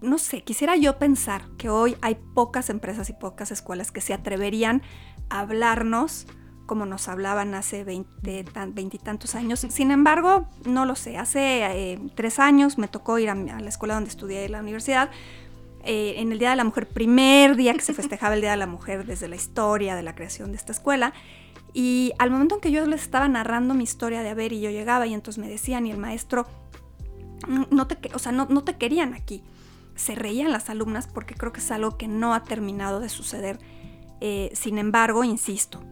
[0.00, 4.14] no sé, quisiera yo pensar que hoy hay pocas empresas y pocas escuelas que se
[4.14, 4.82] atreverían
[5.28, 6.26] a hablarnos
[6.66, 9.60] como nos hablaban hace veintitantos años.
[9.70, 11.16] Sin embargo, no lo sé.
[11.16, 15.10] Hace eh, tres años me tocó ir a, la escuela donde estudié la universidad.
[15.84, 18.56] Eh, en el Día de la Mujer, primer día que se festejaba el Día de
[18.56, 21.12] la Mujer desde la historia de la creación de esta escuela.
[21.74, 24.70] Y al momento en que yo les estaba narrando mi historia de haber y yo
[24.70, 26.46] llegaba y entonces me decían y el maestro,
[27.70, 29.42] no te, o sea, no, no te querían aquí
[29.98, 33.58] se reían las alumnas porque creo que es algo que no ha terminado de suceder.
[34.20, 35.82] Eh, sin embargo, insisto,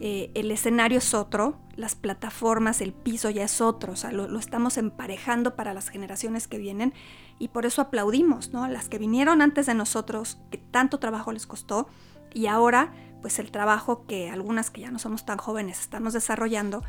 [0.00, 4.38] eh, el escenario es otro, las plataformas, el piso ya es otro, o sea, lo,
[4.38, 6.94] estamos emparejando para las generaciones que vienen
[7.40, 8.68] y por eso aplaudimos, ¿no?
[8.68, 11.88] Las que vinieron antes de nosotros, que tanto trabajo les costó
[12.32, 16.84] y ahora, pues el trabajo que algunas que ya no somos tan jóvenes estamos desarrollando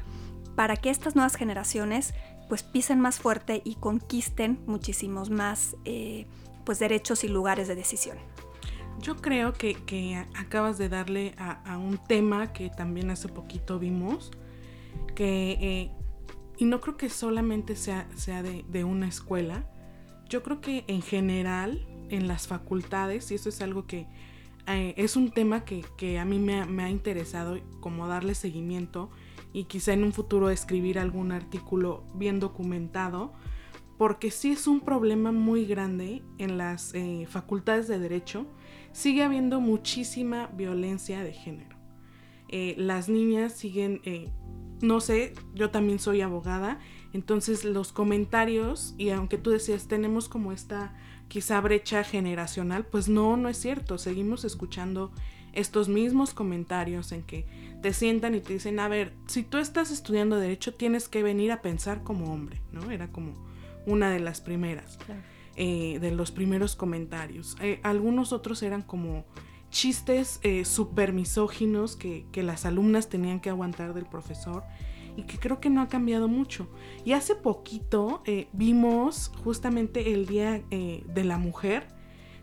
[0.55, 2.13] para que estas nuevas generaciones
[2.49, 6.27] pues pisen más fuerte y conquisten muchísimos más eh,
[6.65, 8.17] pues derechos y lugares de decisión.
[8.99, 14.31] Yo creo que, acabas de darle a, un tema que también hace poquito vimos,
[15.15, 15.91] que, eh,
[16.57, 19.65] y no creo que solamente sea, sea de, una escuela,
[20.31, 24.07] yo creo que en general, en las facultades, y eso es algo que
[24.65, 29.09] eh, es un tema que, a mí me, me, ha interesado como darle seguimiento
[29.51, 33.33] y quizá en un futuro escribir algún artículo bien documentado,
[33.97, 38.47] porque sí es un problema muy grande en las eh, facultades de derecho,
[38.93, 41.75] sigue habiendo muchísima violencia de género.
[42.47, 44.01] Eh, las niñas siguen,
[44.81, 46.79] no sé, yo también soy abogada,
[47.13, 50.93] entonces los comentarios, y aunque tú decías, tenemos como esta
[51.27, 55.11] quizá brecha generacional, pues no, no es cierto, seguimos escuchando
[55.53, 57.45] estos mismos comentarios en que
[57.81, 61.51] te sientan y te dicen, a ver, si tú estás estudiando derecho tienes que venir
[61.51, 62.91] a pensar como hombre, ¿no?
[62.91, 63.33] Era como
[63.85, 64.97] una de las primeras,
[65.55, 67.57] eh, de los primeros comentarios.
[67.61, 69.25] Eh, algunos otros eran como
[69.69, 74.63] chistes eh, súper misóginos que, que las alumnas tenían que aguantar del profesor
[75.15, 76.67] y que creo que no ha cambiado mucho.
[77.05, 81.87] Y hace poquito eh, vimos justamente el Día eh, de la Mujer,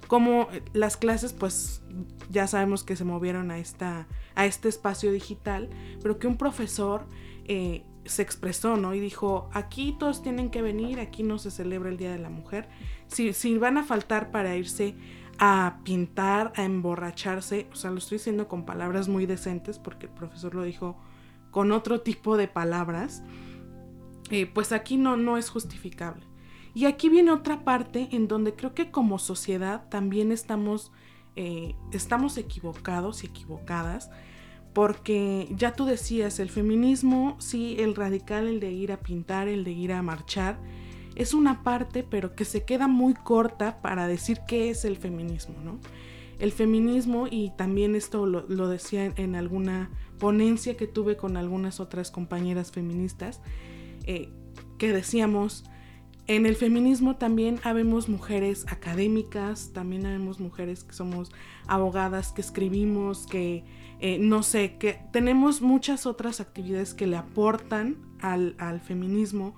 [0.07, 1.83] como las clases pues
[2.31, 5.69] ya sabemos que se movieron a, esta, a este espacio digital,
[6.03, 7.07] pero que un profesor
[7.45, 8.95] eh, se expresó, ¿no?
[8.95, 12.31] Y dijo, aquí todos tienen que venir, aquí no se celebra el Día de la
[12.31, 12.69] Mujer.
[13.07, 14.95] Si, si van a faltar para irse
[15.39, 20.13] a pintar, a emborracharse, o sea, lo estoy diciendo con palabras muy decentes porque el
[20.13, 20.97] profesor lo dijo
[21.51, 23.23] con otro tipo de palabras,
[24.31, 26.27] eh, pues aquí no, no es justificable.
[26.75, 30.93] Y aquí viene otra parte en donde creo que como sociedad también estamos,
[31.35, 34.11] eh, estamos equivocados y equivocadas,
[34.75, 39.65] porque ya tú decías, el feminismo, sí, el radical, el de ir a pintar, el
[39.65, 40.61] de ir a marchar,
[41.17, 45.57] es una parte, pero que se queda muy corta para decir qué es el feminismo,
[45.65, 45.81] ¿no?
[46.39, 52.11] El feminismo, y también esto lo, decía en alguna ponencia que tuve con algunas otras
[52.11, 53.41] compañeras feministas,
[54.05, 54.31] eh,
[54.79, 55.65] que decíamos,
[56.29, 61.33] en el feminismo también habemos mujeres académicas, también habemos mujeres que somos
[61.67, 63.65] abogadas, que escribimos, que
[64.01, 69.57] eh, no sé, que tenemos muchas otras actividades que le aportan al, feminismo,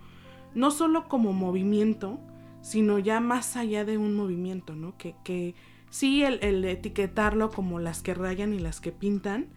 [0.54, 2.20] no solo como movimiento,
[2.62, 4.96] sino ya más allá de un movimiento, ¿no?
[4.96, 5.56] Que, que
[5.90, 9.48] sí, el etiquetarlo como las que rayan y las que pintan,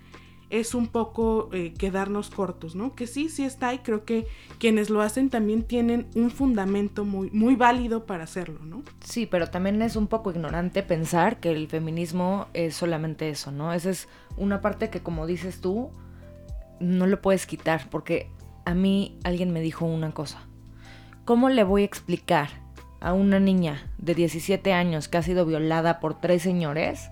[0.53, 2.93] es un poco eh, quedarnos cortos, ¿no?
[2.93, 4.27] Que sí, sí está y creo que
[4.59, 8.83] quienes lo hacen también tienen un fundamento muy, muy válido para hacerlo, ¿no?
[9.03, 13.73] Sí, pero también es un poco ignorante pensar que el feminismo es solamente eso, ¿no?
[13.73, 15.89] Esa es una parte que como dices tú,
[16.79, 18.29] no lo puedes quitar, porque
[18.63, 20.43] a mí alguien me dijo una cosa.
[21.25, 22.49] ¿Cómo le voy a explicar
[23.01, 27.09] a una niña de 17 años que ha sido violada por tres señores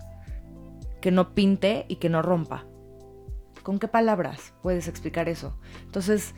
[1.02, 2.68] que no pinte y que no rompa?
[3.64, 5.56] ¿Con qué palabras puedes explicar eso?
[5.86, 6.34] Entonces,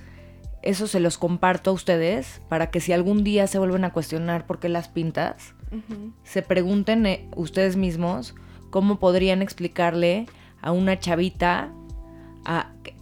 [0.62, 4.46] eso se los comparto a ustedes para que si algún día se vuelven a cuestionar
[4.48, 5.54] por qué las pintas,
[6.24, 8.36] se pregunten eh, ustedes mismos
[8.70, 10.28] cómo podrían explicarle
[10.62, 11.74] a una chavita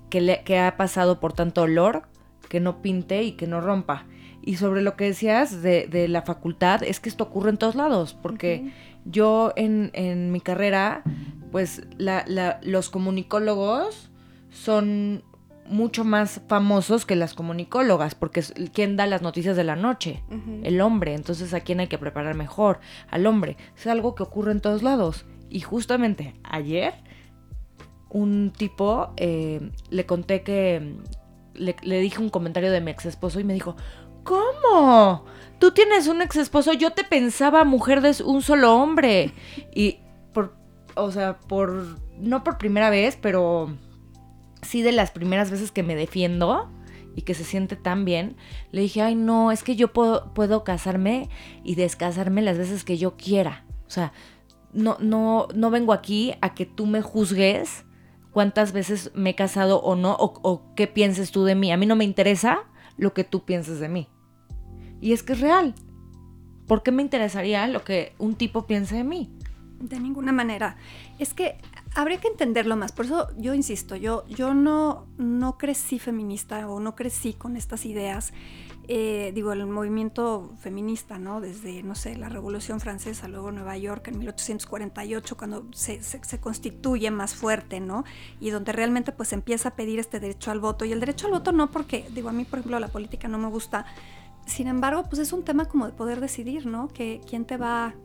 [0.09, 2.03] que, le, que ha pasado por tanto olor
[2.49, 4.05] que no pinte y que no rompa.
[4.41, 8.13] Y sobre lo que decías de, la facultad, es que esto ocurre en todos lados,
[8.13, 8.73] porque
[9.05, 11.03] yo en, en, mi carrera,
[11.51, 14.10] pues los comunicólogos
[14.51, 15.23] son
[15.65, 20.23] mucho más famosos que las comunicólogas, porque es quien da las noticias de la noche,
[20.63, 23.57] el hombre, entonces a quién hay que preparar mejor, al hombre.
[23.75, 25.25] Es algo que ocurre en todos lados.
[25.49, 26.93] Y justamente ayer
[28.09, 30.95] un tipo eh, le conté que
[31.53, 33.75] le, le, dije un comentario de mi ex esposo y me dijo,
[34.23, 35.25] ¿cómo?
[35.59, 39.31] Tú tienes un ex esposo, yo te pensaba mujer de un solo hombre.
[39.73, 39.99] Y
[40.33, 40.55] por,
[40.95, 43.77] o sea, por, no por primera vez, pero
[44.61, 46.69] sí de las primeras veces que me defiendo
[47.15, 48.37] y que se siente tan bien,
[48.71, 51.29] le dije, ay no, es que yo puedo, casarme
[51.63, 53.65] y descasarme las veces que yo quiera.
[53.87, 54.13] O sea,
[54.73, 57.85] no, no, no vengo aquí a que tú me juzgues
[58.31, 61.71] cuántas veces me he casado o no, o, o qué pienses tú de mí.
[61.71, 62.63] A mí no me interesa
[62.97, 64.07] lo que tú pienses de mí.
[65.01, 65.75] Y es que es real.
[66.67, 69.29] ¿Por qué me interesaría lo que un tipo piense de mí?
[69.81, 70.77] De ninguna manera.
[71.19, 71.57] Es que
[71.95, 72.91] habría que entenderlo más.
[72.91, 77.85] Por eso yo insisto, yo, yo no, no crecí feminista o no crecí con estas
[77.85, 78.33] ideas.
[78.87, 81.39] Eh, digo, el movimiento feminista, ¿no?
[81.39, 87.11] Desde, no sé, la Revolución Francesa, luego Nueva York en 1848, cuando se, se, constituye
[87.11, 88.03] más fuerte, ¿no?
[88.39, 90.83] Y donde realmente pues empieza a pedir este derecho al voto.
[90.83, 93.37] Y el derecho al voto no porque, digo, a mí, por ejemplo, la política no
[93.37, 93.85] me gusta.
[94.45, 96.87] Sin embargo, pues es un tema como de poder decidir, ¿no?
[96.87, 97.95] Que quién te va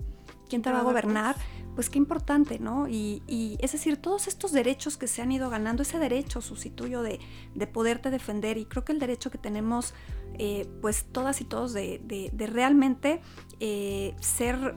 [0.48, 1.37] ¿Quién te va a gobernar?
[1.74, 2.88] Pues qué importante, ¿no?
[2.88, 7.02] Y, y, es decir, todos estos derechos que se han ido ganando, ese derecho sustituyo
[7.02, 7.20] de,
[7.54, 9.92] de poderte defender, y creo que el derecho que tenemos,
[10.38, 13.20] eh, pues todas y todos, de, de, de realmente
[13.61, 14.74] eh, ser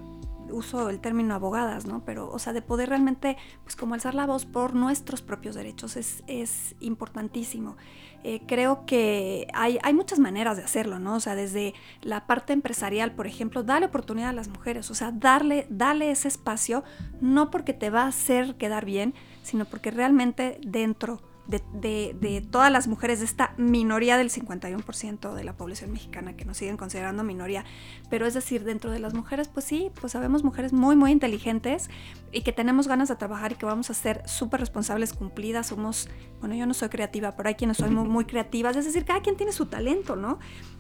[0.51, 2.03] uso el término abogadas, ¿no?
[2.05, 5.95] Pero, o sea, de poder realmente, pues como alzar la voz por nuestros propios derechos
[5.95, 7.77] es, es importantísimo.
[8.23, 11.15] Eh, creo que hay, hay, muchas maneras de hacerlo, ¿no?
[11.15, 15.11] O sea, desde la parte empresarial, por ejemplo, darle oportunidad a las mujeres, o sea,
[15.11, 16.83] darle, darle ese espacio,
[17.21, 22.87] no porque te va a hacer quedar bien, sino porque realmente dentro de, todas las
[22.87, 27.65] mujeres, de esta minoría del 51% de la población mexicana que nos siguen considerando minoría.
[28.09, 31.89] Pero es decir, dentro de las mujeres, pues sí, pues sabemos mujeres muy, muy inteligentes
[32.31, 35.67] y que tenemos ganas de trabajar y que vamos a ser súper responsables, cumplidas.
[35.67, 36.07] Somos,
[36.39, 38.75] bueno, yo no soy creativa, pero hay quienes son muy, muy creativas.
[38.75, 40.37] Es decir, cada quien tiene su talento, ¿no?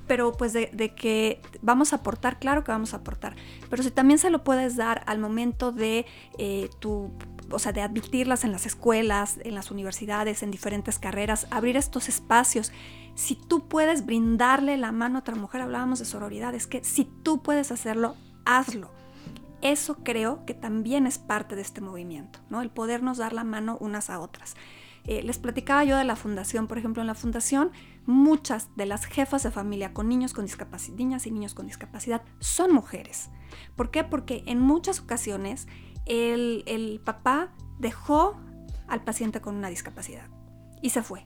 [0.07, 3.35] Pero pues de, que vamos a aportar, claro que vamos a aportar.
[3.69, 6.05] Pero si también se lo puedes dar al momento de
[6.37, 7.11] eh, tu
[7.51, 12.09] o sea, de admitirlas en las escuelas, en las universidades, en diferentes carreras, abrir estos
[12.09, 12.71] espacios.
[13.15, 17.05] Si tú puedes brindarle la mano a otra mujer, hablábamos de sororidad, es que si
[17.05, 18.91] tú puedes hacerlo, hazlo.
[19.61, 22.61] Eso creo que también es parte de este movimiento, ¿no?
[22.61, 24.55] El podernos dar la mano unas a otras.
[25.05, 27.71] Eh, les platicaba yo de la fundación, por ejemplo, en la fundación
[28.05, 32.21] muchas de las jefas de familia con niños con discapacidad, niñas y niños con discapacidad
[32.39, 33.29] son mujeres.
[33.75, 34.03] ¿Por qué?
[34.03, 35.67] Porque en muchas ocasiones
[36.09, 38.37] el, papá dejó
[38.87, 40.27] al paciente con una discapacidad
[40.81, 41.25] y se fue.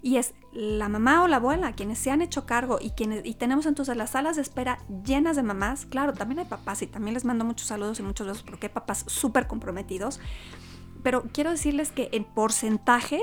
[0.00, 3.34] Y es la mamá o la abuela quienes se han hecho cargo y quienes y
[3.34, 5.86] tenemos entonces las salas de espera llenas de mamás.
[5.86, 8.72] Claro, también hay papás y también les mando muchos saludos y muchos besos porque hay
[8.72, 10.20] papás súper comprometidos.
[11.02, 13.20] Pero quiero decirles que en porcentaje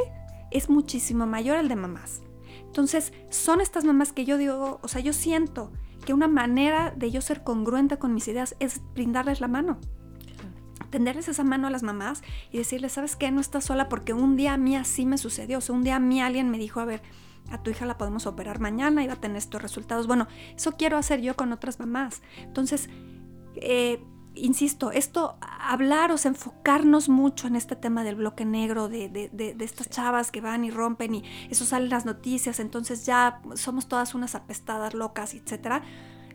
[0.52, 2.22] es muchísimo mayor el de mamás.
[2.62, 5.72] Entonces, son estas mamás que yo digo, o sea, yo siento
[6.06, 9.80] que una manera de yo ser congruente con mis ideas es brindarles la mano
[10.96, 13.30] tenderles esa mano a las mamás y decirles, ¿sabes qué?
[13.30, 15.58] No estás sola porque un día a mí así me sucedió.
[15.58, 17.02] O sea, un día a mí alguien me dijo, a ver,
[17.52, 20.08] a tu hija la podemos operar mañana y va a tener estos resultados.
[20.08, 22.22] Bueno, eso quiero hacer yo con otras mamás.
[22.38, 22.90] Entonces,
[23.56, 24.02] eh,
[24.36, 29.28] insisto, esto, hablar, o sea, enfocarnos mucho en este tema del bloque negro, de, de,
[29.30, 33.42] de, estas chavas que van y rompen y eso sale en las noticias, entonces ya
[33.56, 35.84] somos todas unas apestadas locas, etcétera.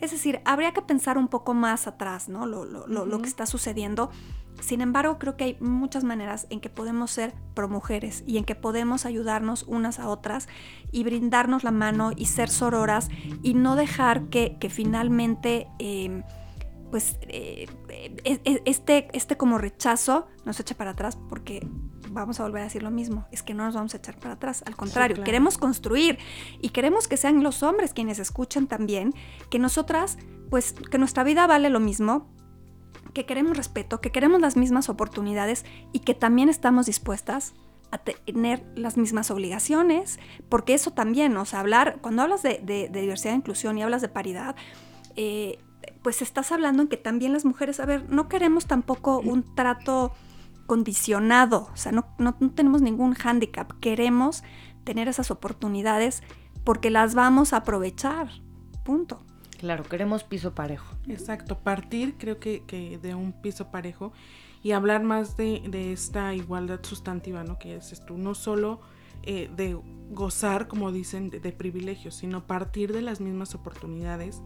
[0.01, 2.47] Es decir, habría que pensar un poco más atrás, ¿no?
[2.47, 4.11] Lo, lo, lo que está sucediendo
[4.61, 8.55] sin embargo, creo que hay muchas maneras en que podemos ser promujeres y en que
[8.55, 10.49] podemos ayudarnos unas a otras
[10.93, 13.09] y brindarnos la mano y ser sororas
[13.43, 15.69] y no dejar que, finalmente...
[15.79, 16.23] Em,
[16.91, 21.65] pues eh, e, e, este, este como rechazo nos eche para atrás porque
[22.11, 24.35] vamos a volver a decir lo mismo, es que no nos vamos a echar para
[24.35, 26.19] atrás, al contrario, queremos construir
[26.61, 29.15] y queremos que sean los hombres quienes escuchen también,
[29.49, 30.19] que nosotras,
[30.51, 32.29] pues que nuestra vida vale lo mismo,
[33.15, 37.55] que queremos respeto, que queremos las mismas oportunidades y que también estamos dispuestas
[37.91, 43.35] a tener las mismas obligaciones, porque eso también, o sea, hablar, cuando hablas de, diversidad
[43.35, 44.55] e inclusión y hablas de paridad,
[45.17, 45.59] eh,
[46.03, 50.13] pues estás hablando en que también las mujeres, a ver, no queremos tampoco un trato
[50.71, 54.45] condicionado, o sea, no, no tenemos ningún hándicap, queremos
[54.85, 56.23] tener esas oportunidades
[56.63, 58.29] porque las vamos a aprovechar,
[58.85, 59.21] punto.
[59.59, 60.95] Claro, queremos piso parejo.
[61.09, 64.13] Exacto, partir creo que, de un piso parejo
[64.63, 67.59] y hablar más de, esta igualdad sustantiva, ¿no?
[67.59, 68.81] Que es esto, no solo
[69.25, 69.77] eh, de
[70.11, 74.41] gozar, como dicen, de, privilegios, sino partir de las mismas oportunidades,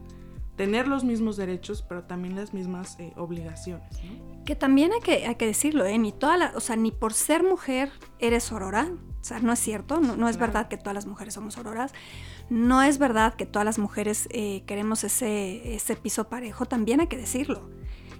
[0.56, 4.00] tener los mismos derechos, pero también las mismas eh, obligaciones.
[4.44, 5.98] Que también hay que, hay que decirlo, ¿eh?
[5.98, 8.88] Ni toda la, o sea, ni por ser mujer eres aurora,
[9.20, 11.92] o sea, no es cierto, no, es verdad que todas las mujeres somos auroras,
[12.50, 17.06] no es verdad que todas las mujeres eh, queremos ese, ese piso parejo, también hay
[17.06, 17.70] que decirlo.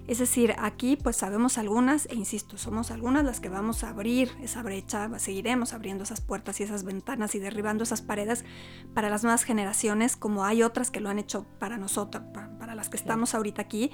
[0.07, 4.31] Es decir, aquí pues sabemos algunas, e insisto, somos algunas las que vamos a abrir
[4.41, 8.45] esa brecha, seguiremos abriendo esas puertas y esas ventanas y derribando esas paredes
[8.93, 12.89] para las nuevas generaciones, como hay otras que lo han hecho para nosotros, para, las
[12.89, 13.91] que estamos ahorita aquí.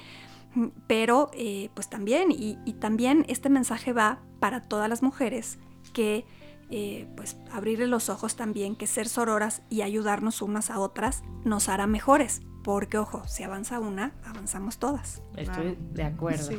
[0.86, 5.60] Pero eh, pues también, y, y también este mensaje va para todas las mujeres
[5.93, 6.26] que
[6.74, 11.67] eh, pues abrirle los ojos también que ser sororas y ayudarnos unas a otras nos
[11.67, 12.41] hará mejores.
[12.63, 15.21] Porque, ojo, si avanza una, avanzamos todas.
[15.36, 16.50] Estoy de acuerdo.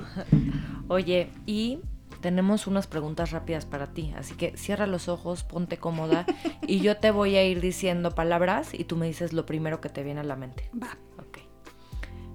[0.89, 1.81] Oye, y
[2.21, 6.27] tenemos unas preguntas rápidas para ti, así que cierra los ojos, ponte cómoda
[6.67, 9.89] y yo te voy a ir diciendo palabras y tú me dices lo primero que
[9.89, 10.71] te viene a la mente.
[10.81, 10.97] Va.
[11.19, 11.39] Ok.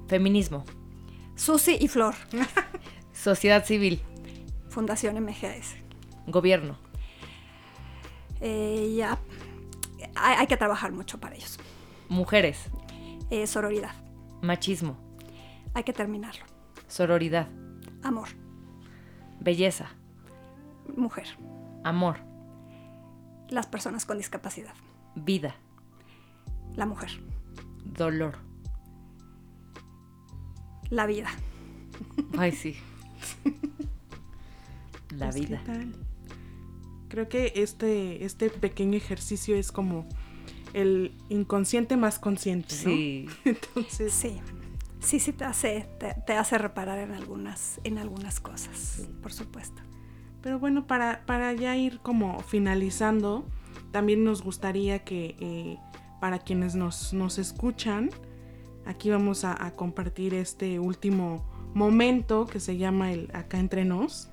[0.07, 0.63] Feminismo.
[1.35, 2.15] Susi y Flor.
[3.13, 4.01] Sociedad civil.
[4.69, 5.75] Fundación MGS.
[6.27, 6.77] Gobierno.
[8.41, 9.17] Eh, ya
[10.15, 11.59] hay, que trabajar mucho para ellos.
[12.09, 12.69] Mujeres.
[13.29, 13.91] Eh, sororidad.
[14.41, 14.97] Machismo.
[15.73, 16.45] Hay que terminarlo.
[16.87, 17.47] Sororidad.
[18.03, 18.29] Amor.
[19.39, 19.87] Belleza.
[20.95, 21.27] Mujer.
[21.83, 22.17] Amor.
[23.49, 24.73] Las personas con discapacidad.
[25.15, 25.55] Vida.
[26.75, 27.09] La mujer.
[27.85, 28.35] Dolor.
[30.89, 31.29] La vida.
[32.37, 32.75] Ay, sí.
[35.09, 35.61] La Pues, ¿qué vida.
[35.65, 35.93] tal?
[37.09, 40.07] Creo que este, este pequeño ejercicio es como
[40.81, 42.91] el inconsciente más consciente, ¿no?
[42.91, 43.25] Sí.
[43.45, 44.39] Entonces, Sí.
[44.99, 49.81] Sí, sí te hace, te, te hace reparar en algunas, en algunas cosas, por supuesto.
[50.41, 53.45] Pero bueno, para, para ya ir como finalizando,
[53.91, 55.77] también nos gustaría que eh,
[56.19, 58.09] para quienes nos, nos escuchan,
[58.85, 64.29] aquí vamos a, a compartir este último momento que se llama el Acá entre nos.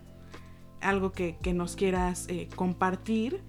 [0.80, 3.42] Algo que, que nos quieras eh, compartir,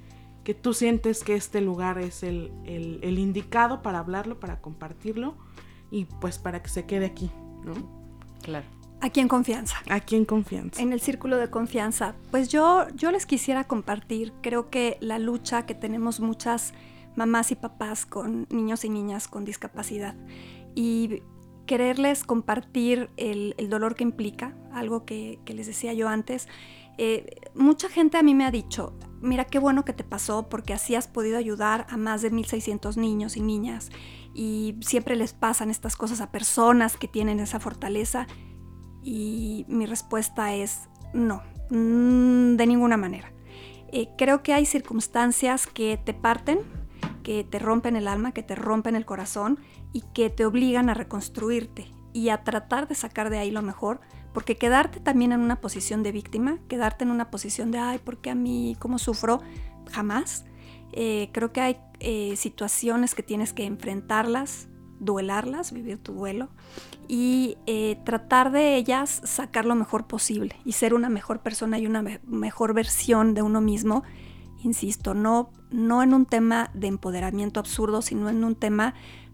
[0.46, 5.36] que tú sientes que este lugar es el, el- el indicado para hablarlo, para compartirlo
[5.91, 7.30] y pues para que se quede aquí,
[7.66, 7.74] ¿no?
[8.41, 8.66] Claro.
[9.02, 9.76] Aquí en confianza.
[9.89, 10.82] Aquí en confianza.
[10.82, 12.16] En el círculo de confianza.
[12.32, 16.74] Pues yo, yo les quisiera compartir, creo que la lucha que tenemos muchas
[17.16, 20.16] mamás y papás con niños y niñas con discapacidad
[20.76, 21.22] y
[21.66, 26.48] quererles compartir el, el dolor que implica, algo que, que les decía yo antes.
[26.98, 30.74] Eh, mucha gente a mí me ha dicho, mira qué bueno que te pasó porque
[30.74, 33.91] así has podido ayudar a más de 1.600 niños y niñas
[34.34, 38.28] y siempre les pasan estas cosas a personas que tienen esa fortaleza
[39.01, 43.32] y mi respuesta es no, mm, de ninguna manera.
[43.91, 46.59] Eh, creo que hay circunstancias que te parten,
[47.24, 49.59] que te rompen el alma, que te rompen el corazón
[49.93, 53.99] y que te obligan a reconstruirte y a tratar de sacar de ahí lo mejor,
[54.34, 58.20] porque quedarte también en una posición de víctima, quedarte en una posición de, ay, ¿por
[58.20, 58.78] qué a mí?
[58.80, 59.41] ¿Cómo sufro?
[59.91, 60.45] Jamás.
[60.93, 64.70] Eh, creo que hay eh, situaciones que tienes que enfrentarlas,
[65.01, 66.47] duelarlas, vivir tu duelo
[67.09, 71.86] y eh, tratar de ellas sacar lo mejor posible y ser una mejor persona y
[71.86, 74.03] una me- mejor versión de uno mismo.
[74.63, 78.93] Insisto, no, no en un tema de empoderamiento absurdo, sino en un tema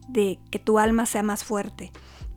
[0.09, 1.91] de que tu alma sea más fuerte.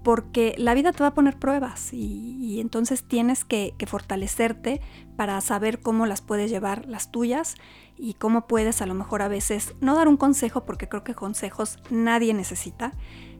[0.04, 4.80] Porque la vida te va a poner pruebas y, entonces tienes que, que fortalecerte
[5.16, 7.56] para saber cómo las puedes llevar las tuyas
[7.96, 11.14] y cómo puedes a lo mejor a veces no dar un consejo, porque creo que
[11.14, 12.92] consejos nadie necesita,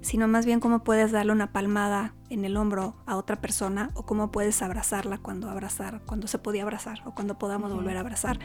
[0.05, 4.05] sino más bien cómo puedes darle una palmada en el hombro a otra persona o
[4.05, 8.39] cómo puedes abrazarla cuando abrazar, cuando se podía abrazar o cuando podamos volver a abrazar.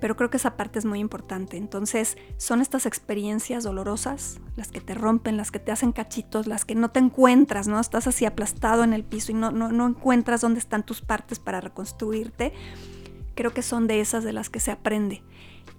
[0.00, 1.56] Pero creo que esa parte es muy importante.
[1.56, 6.66] Entonces, son estas experiencias dolorosas, las que te rompen, las que te hacen cachitos, las
[6.66, 7.80] que no te encuentras, ¿no?
[7.80, 11.38] Estás así aplastado en el piso y no, no, no encuentras dónde están tus partes
[11.38, 12.52] para reconstruirte.
[13.34, 15.22] Creo que son de esas de las que se aprende.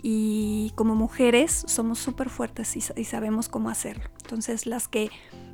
[0.01, 4.05] Y como mujeres somos súper fuertes y, sa- y sabemos cómo hacerlo.
[4.21, 5.09] Entonces, las que,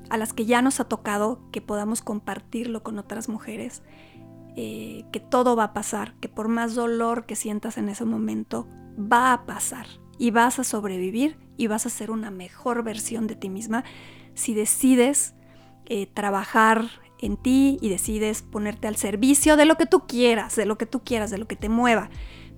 [0.09, 3.81] a las que ya nos ha tocado que podamos compartirlo con otras mujeres,
[4.55, 8.67] eh, que todo va a pasar, que por más dolor que sientas en ese momento,
[8.97, 9.87] va a pasar
[10.17, 13.83] y vas a sobrevivir y vas a ser una mejor versión de ti misma
[14.33, 15.33] si decides
[15.87, 16.85] eh, trabajar
[17.19, 20.85] en ti y decides ponerte al servicio de lo que tú quieras, de lo que
[20.85, 22.09] tú quieras, de lo que te mueva,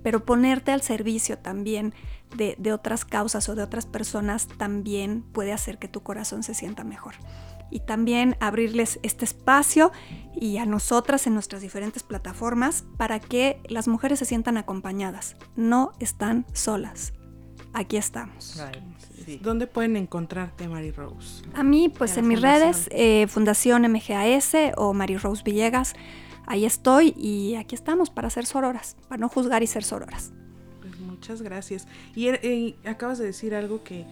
[0.02, 1.94] pero ponerte al servicio también
[2.36, 6.54] de, de otras causas o de otras personas también puede hacer que tu corazón se
[6.54, 7.14] sienta mejor.
[7.70, 9.92] Y también abrirles este espacio
[10.34, 15.36] y a nosotras en nuestras diferentes plataformas para que las mujeres se sientan acompañadas.
[15.54, 17.12] No están solas.
[17.74, 18.58] Aquí estamos.
[19.26, 19.38] Sí.
[19.42, 21.42] ¿Dónde pueden encontrarte, Mary Rose?
[21.54, 22.62] A mí, pues En mis fundación.
[22.72, 25.92] redes, eh, Fundación MGAS o Mary Rose Villegas,
[26.48, 30.32] ahí estoy y aquí estamos para ser sororas, para no juzgar y ser sororas.
[30.80, 31.86] Pues muchas gracias.
[32.14, 34.04] Y er- eh, acabas de decir algo que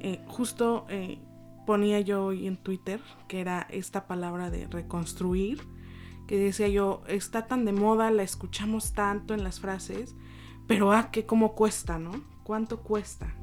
[0.00, 1.18] eh, justo eh,
[1.66, 5.62] ponía yo hoy en Twitter, que era esta palabra de reconstruir,
[6.28, 10.14] que decía yo, está tan de moda, la escuchamos tanto en las frases,
[10.66, 12.12] pero ah, que cómo cuesta, ¿no?
[12.44, 13.34] ¿Cuánto cuesta?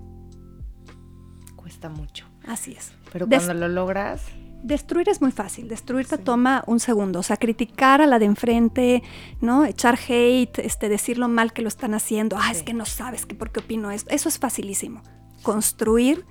[1.55, 2.25] Cuesta mucho.
[2.47, 2.91] Así es.
[3.13, 4.23] Pero Des- cuando lo logras,
[4.63, 6.23] Destruir es muy fácil, destruir te Sí.
[6.23, 9.01] toma un segundo, o sea, criticar a la de enfrente,
[9.41, 9.65] ¿no?
[9.65, 12.65] Echar hate, este, decir lo mal que lo están haciendo, ah, es Sí.
[12.65, 15.01] que no sabes que por qué opino esto, eso es facilísimo.
[15.41, 16.25] Construir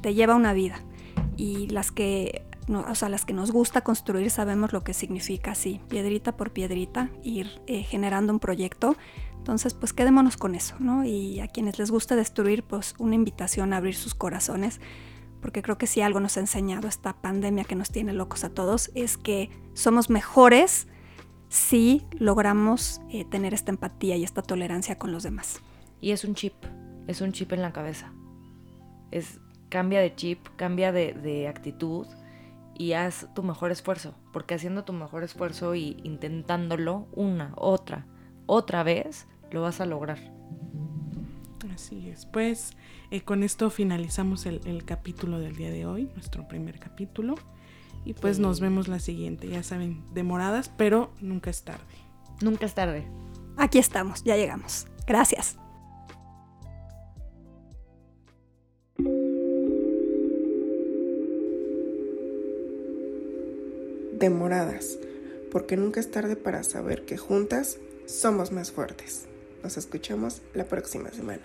[0.00, 0.80] te lleva una vida
[1.36, 5.50] y las que, no, o sea, las que nos gusta construir sabemos lo que significa
[5.50, 8.96] así, piedrita por piedrita, ir eh, generando un proyecto.
[9.38, 11.04] Entonces, pues quedémonos con eso, ¿no?
[11.04, 14.80] Y a quienes les gusta destruir, pues una invitación a abrir sus corazones
[15.42, 18.50] porque creo que si algo nos ha enseñado esta pandemia que nos tiene locos a
[18.50, 20.86] todos es que somos mejores
[21.48, 25.60] si logramos eh, tener esta empatía y esta tolerancia con los demás.
[26.00, 26.54] y es un chip,
[27.08, 28.12] es un chip en la cabeza.
[29.10, 32.06] Es cambia de chip, cambia de, de actitud
[32.74, 38.06] y haz tu mejor esfuerzo, porque haciendo tu mejor esfuerzo y intentándolo una, otra,
[38.46, 40.18] otra vez, lo vas a lograr.
[41.72, 42.26] Así es.
[42.26, 42.76] Pues
[43.12, 47.34] eh, con esto finalizamos el, el, capítulo del día de hoy, nuestro primer capítulo.
[48.06, 49.48] Y pues nos vemos la siguiente.
[49.48, 51.84] Ya saben, demoradas, pero nunca es tarde.
[52.40, 53.04] Nunca es tarde.
[53.58, 54.86] Aquí estamos, ya llegamos.
[55.06, 55.58] Gracias.
[64.18, 64.98] Demoradas,
[65.50, 69.28] porque nunca es tarde para saber que juntas somos más fuertes.
[69.62, 71.42] Nos escuchamos la próxima semana.